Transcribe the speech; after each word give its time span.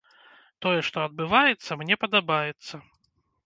Тое, 0.65 0.79
што 0.87 1.03
адбываецца, 1.09 1.71
мне 1.85 2.01
падабаецца. 2.07 2.85